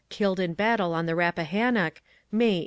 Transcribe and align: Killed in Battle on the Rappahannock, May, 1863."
Killed 0.09 0.39
in 0.39 0.55
Battle 0.55 0.95
on 0.95 1.05
the 1.05 1.13
Rappahannock, 1.13 2.01
May, 2.31 2.57
1863." 2.57 2.59